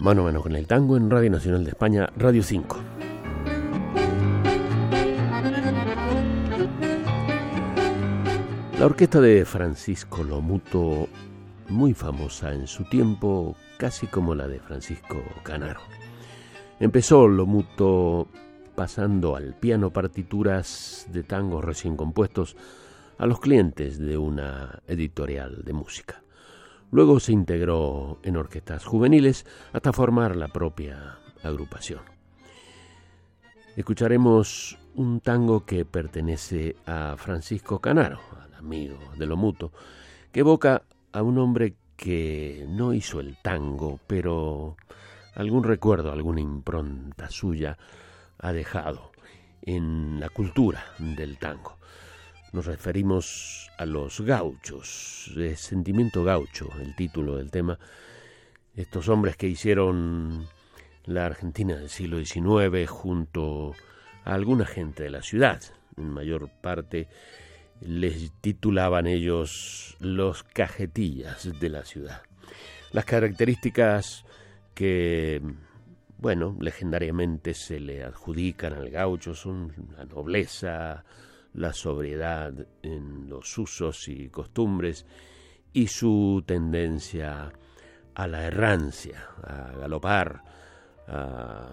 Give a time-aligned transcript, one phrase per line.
[0.00, 2.76] mano a mano con el tango en Radio Nacional de España, Radio 5.
[8.78, 11.08] La orquesta de Francisco Lomuto,
[11.68, 15.80] muy famosa en su tiempo, casi como la de Francisco Canaro.
[16.78, 18.28] Empezó Lomuto
[18.76, 22.56] pasando al piano partituras de tangos recién compuestos
[23.18, 26.22] a los clientes de una editorial de música.
[26.90, 32.00] Luego se integró en orquestas juveniles hasta formar la propia agrupación.
[33.76, 39.70] Escucharemos un tango que pertenece a Francisco Canaro, al amigo de lo mutuo,
[40.32, 44.76] que evoca a un hombre que no hizo el tango, pero
[45.34, 47.76] algún recuerdo, alguna impronta suya
[48.38, 49.12] ha dejado
[49.62, 51.76] en la cultura del tango.
[52.52, 57.78] Nos referimos a los gauchos, Sentimiento Gaucho, el título del tema.
[58.74, 60.48] Estos hombres que hicieron
[61.04, 63.74] la Argentina del siglo XIX junto
[64.24, 65.60] a alguna gente de la ciudad,
[65.98, 67.08] en mayor parte
[67.82, 72.22] les titulaban ellos los cajetillas de la ciudad.
[72.92, 74.24] Las características
[74.74, 75.42] que,
[76.16, 81.04] bueno, legendariamente se le adjudican al gaucho son la nobleza,
[81.58, 85.06] la sobriedad en los usos y costumbres
[85.72, 87.52] y su tendencia
[88.14, 90.42] a la errancia, a galopar,
[91.08, 91.72] a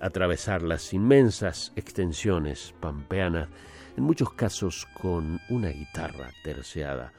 [0.00, 3.48] atravesar las inmensas extensiones pampeanas,
[3.96, 7.12] en muchos casos con una guitarra terciada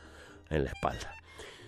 [0.50, 1.14] en la espalda.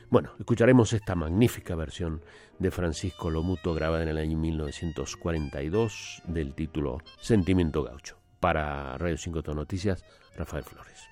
[0.09, 2.21] Bueno, escucharemos esta magnífica versión
[2.59, 8.26] de Francisco Lomuto grabada en el año 1942 del título Sentimiento Gaucho.
[8.39, 10.03] Para Radio 5 Noticias,
[10.35, 11.07] Rafael Flores.